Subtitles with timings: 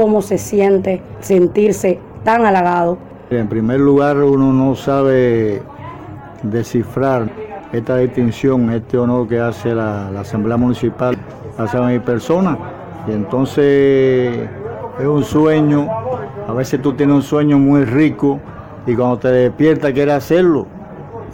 [0.00, 2.96] cómo se siente sentirse tan halagado.
[3.28, 5.60] En primer lugar, uno no sabe
[6.42, 7.30] descifrar
[7.70, 11.18] esta distinción, este honor que hace la, Asamblea Municipal
[11.58, 12.56] hacia mi persona.
[13.08, 14.48] Y entonces
[14.98, 15.86] es un sueño,
[16.48, 18.40] a veces tú tienes un sueño muy rico
[18.86, 20.66] y cuando te despiertas quieres hacerlo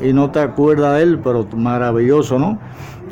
[0.00, 2.58] y no te acuerdas de él, pero maravilloso, ¿no?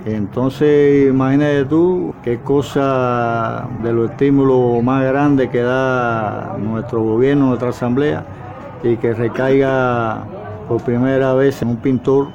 [0.05, 7.71] Entonces, imagínate tú qué cosa de los estímulos más grandes que da nuestro gobierno, nuestra
[7.71, 8.25] asamblea,
[8.83, 10.25] y que recaiga
[10.69, 12.29] por primera vez en un pintor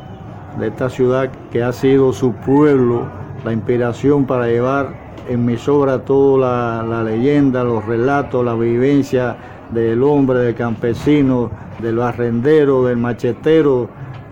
[0.59, 3.05] de esta ciudad que ha sido su pueblo
[3.45, 9.37] la inspiración para llevar en mis obras toda la, leyenda, los relatos, la vivencia
[9.69, 13.87] del hombre, del campesino, del barrendero, del machetero,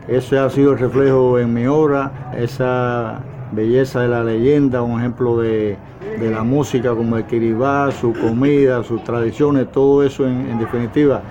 [0.07, 3.21] eso ha sido el reflejo en mi obra, esa
[3.51, 5.77] belleza de la leyenda, un ejemplo de,
[6.21, 11.21] la música como el kiribá, su comida, sus tradiciones, todo eso en, definitiva,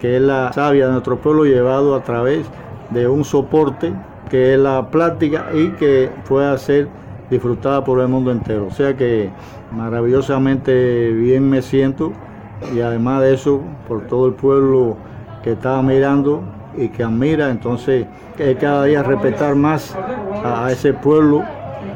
[0.00, 2.46] que es la savia de nuestro pueblo llevado a través
[2.90, 3.92] de un soporte
[4.30, 6.88] que es la plática y que pueda ser
[7.30, 8.68] disfrutada por el mundo entero.
[8.68, 9.30] O sea que
[9.72, 12.12] maravillosamente bien me siento
[12.74, 14.96] y además de eso por todo el pueblo
[15.42, 16.42] que estaba mirando
[16.76, 19.96] y que admira, entonces que cada día respetar más
[20.44, 21.44] a, ese pueblo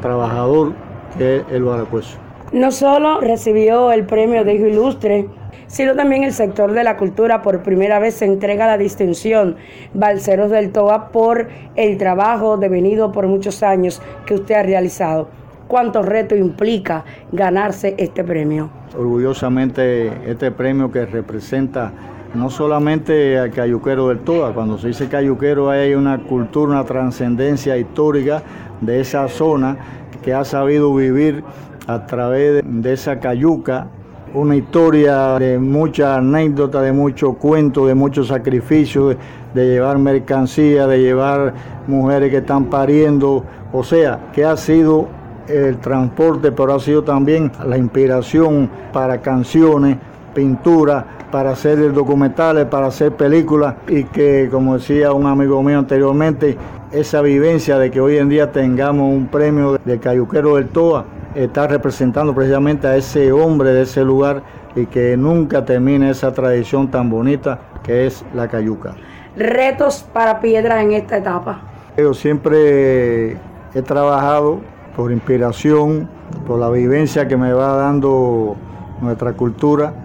[0.01, 0.73] trabajador
[1.17, 2.19] que es el Baracueso.
[2.53, 5.29] No solo recibió el premio de Hijo Ilustre,
[5.67, 9.57] sino también el sector de la cultura por primera vez se entrega la distinción
[9.93, 15.29] Balceros del Toa por el trabajo devenido por muchos años que usted ha realizado.
[15.67, 18.71] ¿Cuánto reto implica ganarse este premio?
[18.97, 21.91] Orgullosamente este premio que representa
[22.35, 27.77] no solamente al cayuquero del Toa, cuando se dice cayuquero hay una cultura, una trascendencia
[27.77, 28.43] histórica
[28.81, 29.77] de esa zona
[30.23, 31.45] que ha sabido vivir
[31.87, 33.87] a través de esa cayuca,
[34.33, 39.17] una historia de mucha anécdota, de mucho cuento, de muchos sacrificios,
[39.55, 41.55] de, llevar mercancía, de llevar
[41.87, 45.07] mujeres que están pariendo, o sea, que ha sido
[45.47, 49.99] el transporte, pero ha sido también la inspiración para canciones,
[50.35, 56.57] pintura, para hacer documentales, para hacer películas y que, como decía un amigo mío anteriormente,
[56.93, 61.67] esa vivencia de que hoy en día tengamos un premio de Cayuquero del Toa está
[61.67, 64.45] representando precisamente a ese hombre de ese lugar
[64.77, 68.95] y que nunca termine esa tradición tan bonita que es la cayuca.
[69.37, 71.63] Retos para Piedras en esta etapa.
[71.97, 73.33] Yo siempre
[73.75, 74.61] he trabajado
[74.95, 76.09] por inspiración,
[76.47, 78.55] por la vivencia que me va dando
[79.01, 80.04] nuestra cultura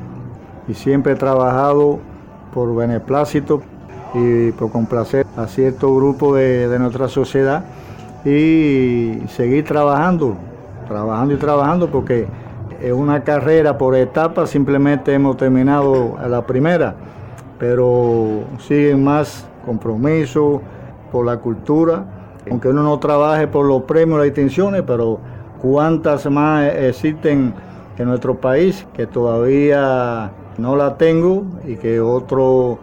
[0.69, 1.99] y siempre he trabajado
[2.53, 3.61] por beneplácito
[4.13, 7.65] y por complacer a cierto grupo de, de nuestra sociedad
[8.23, 10.35] y seguir trabajando,
[10.87, 12.27] trabajando y trabajando porque
[12.81, 16.95] es una carrera por etapas, simplemente hemos terminado la primera,
[17.57, 20.61] pero siguen más compromisos
[21.11, 22.05] por la cultura,
[22.49, 25.19] aunque uno no trabaje por los premios, las distinciones, pero
[25.61, 27.53] cuántas más existen
[27.99, 32.77] en nuestro país que todavía no la tengo y que otros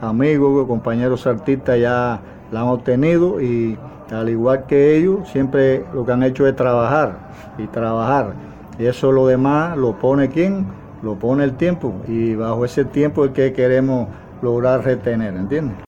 [0.00, 2.20] amigos, compañeros artistas ya
[2.52, 3.76] la han obtenido y
[4.12, 7.18] al igual que ellos, siempre lo que han hecho es trabajar
[7.58, 8.34] y trabajar.
[8.78, 10.66] Y eso lo demás lo pone quién?
[11.02, 14.08] Lo pone el tiempo y bajo ese tiempo es que queremos
[14.42, 15.76] lograr retener, ¿entiendes?